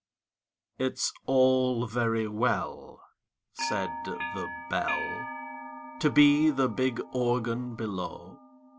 It's 0.79 1.13
all 1.27 1.85
very 1.85 2.27
well, 2.27 3.03
Said 3.53 3.87
the 4.05 4.19
Bell, 4.71 5.27
To 5.99 6.09
be 6.09 6.49
the 6.49 6.69
big 6.69 6.99
Organ 7.13 7.75
below! 7.75 8.39